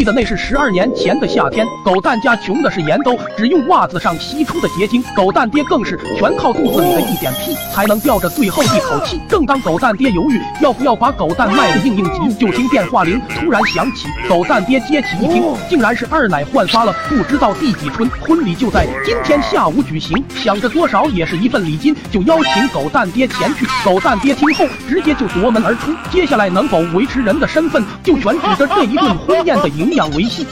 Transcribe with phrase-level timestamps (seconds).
[0.00, 9.20] 记得那是十二年前的夏天，狗蛋家穷的是盐都只用袜子上吸出的结晶，狗蛋爹更是全靠肚子里的一点屁才能吊着最后一口气。
[9.28, 23.66] 正当狗蛋爹犹豫要不要把狗蛋卖的应应急，就听电话铃突然响起，狗蛋爹接起一听，竟然是二奶焕发了不知道第几春，婚礼就在今天下午举行，想着多少也是一份礼金，就邀请狗蛋爹前去。
[23.84, 30.46] 狗蛋爹听后直接就夺门而出，接下来能否维持人的身份，就全指着这一顿婚宴的营养维系。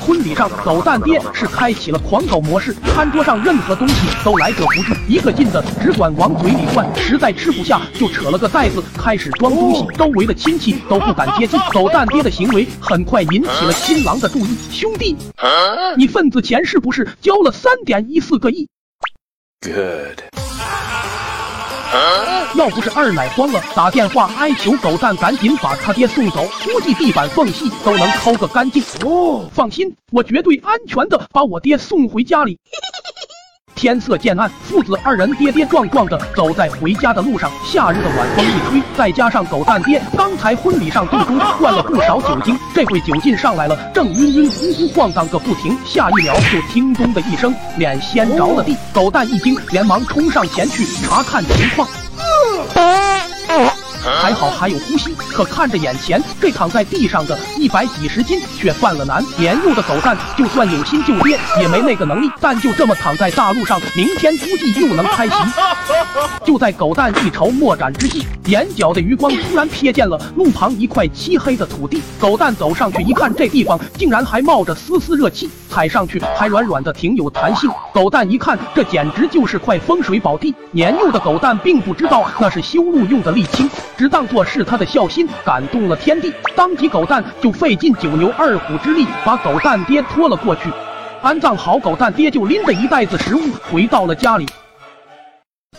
[0.00, 3.94] 婚礼上，狗蛋爹是开启了狂狗模式，餐桌上任何东西
[4.24, 11.60] 都来者不拒，一个劲的只管往嘴里灌，实在吃不下就扯了个袋子开始装东西，周围的亲戚都不敢接近。
[11.70, 15.14] 狗蛋爹的行为很快引起了新郎的注意，兄弟，
[15.98, 18.66] 你份子钱是不是交了三点一四个亿
[19.60, 20.20] ？Good.
[22.54, 28.82] 要不是二奶慌了，打电话哀求狗蛋赶紧把他爹送走，估计地板缝隙都能抠个干净。
[29.04, 32.58] 哦，放心，我绝对安全的把我爹送回家里。
[33.80, 37.50] 天色渐暗，父子二人跌跌撞撞的走在回家的路上。
[37.64, 45.74] 夏日的晚风一吹，再加上狗蛋爹刚才婚礼上肚中灌了不少酒精，这会酒劲上来了，正晕晕乎乎晃荡个不停。
[45.86, 48.76] 下一秒就听咚的一声，脸先着了地。
[48.92, 51.88] 狗蛋一惊，连忙冲上前去查看情况。
[54.02, 59.24] 还好还有呼吸，可看着眼前这躺在地上的一百几十斤却犯了难。
[59.36, 62.30] 年幼的狗蛋就算有心救爹，也没那个能力。
[62.40, 65.34] 但就这么躺在大路上，明天估计又能开席。
[66.44, 72.02] 就在狗蛋一筹莫展之际，眼角的余光突然瞥见了路旁一块漆黑的土地。
[72.18, 77.70] 狗蛋走上去一看，这地方竟然还冒着丝丝热气，踩上去还软软的，挺有弹性。
[77.92, 80.54] 狗蛋一看，这简直就是块风水宝地。
[80.72, 83.68] 年幼的狗蛋并不知道那是修路用的沥青，
[84.00, 86.32] 只当作是他的孝心感动了天地。
[86.56, 90.70] 当即狗蛋就费尽九牛二虎之力把狗蛋爹拖了过去。
[91.20, 93.40] 安葬好狗蛋爹，就拎着一袋子食物
[93.70, 94.46] 回到了家里。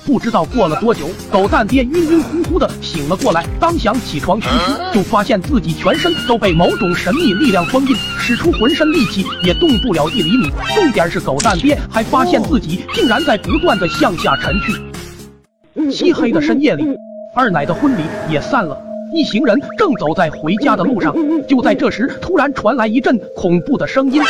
[0.05, 3.43] 不知道过了多久，狗蛋爹晕晕乎乎的醒了过来。
[3.59, 10.51] 当想起床嘘嘘，就发现自己全身都被某种神秘力量封印，使出浑身力气也动不了一厘米。
[10.75, 15.91] 重点是狗蛋爹还发现自己竟然在不断的向下沉去。
[15.91, 16.85] 漆黑的深夜里，
[17.33, 18.77] 二奶的婚礼也散了。
[19.13, 21.15] 一行人正走在回家的路上，
[21.47, 24.21] 就在这时，突然传来一阵恐怖的声音。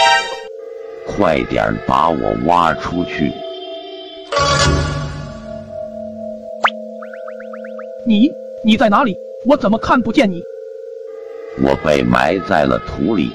[1.07, 3.31] 快点把我挖出去！
[8.05, 8.29] 你
[8.63, 9.15] 你在哪里？
[9.47, 10.41] 我怎么看不见你？
[11.63, 13.31] 我被埋在了土里。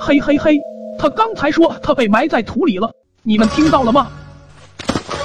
[0.00, 0.60] 嘿嘿嘿，
[0.98, 2.90] 他刚才说他被埋在土里了，
[3.22, 4.08] 你们听到了吗？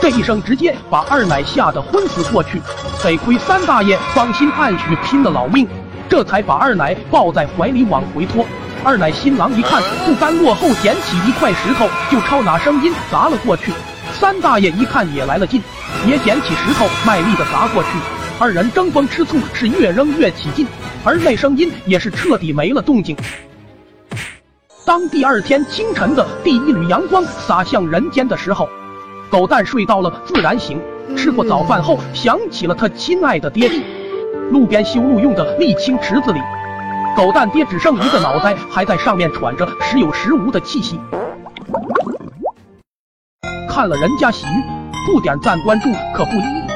[0.09, 2.61] 这一声直接把二奶吓得昏死过去。
[3.03, 5.67] 得亏三大爷芳心暗许拼了老命，
[6.07, 8.45] 这才把二奶抱在怀里往回拖。
[8.85, 13.73] 二奶新郎一看不甘落后，捡起一块石头就朝那声音砸了过去。
[14.13, 15.61] 三大爷一看也来了劲，
[16.07, 17.89] 也捡起石头卖力的砸过去。
[18.39, 20.65] 二人争风吃醋，是越扔越起劲，
[21.03, 23.13] 而那声音也是彻底没了动静。
[24.85, 28.69] 当第二天清晨的第一缕阳光洒向人间的时候，
[29.29, 30.79] 狗蛋睡到了自然醒。
[31.15, 33.83] 吃过早饭后，想起了他亲爱的爹地。
[34.51, 36.39] 路边修路用的沥青池子里，
[37.15, 40.99] 狗蛋爹只剩一个脑袋，还在上面喘着时有时无的气息。
[43.69, 44.63] 看了人家洗浴，
[45.05, 46.66] 不点赞关注可不依。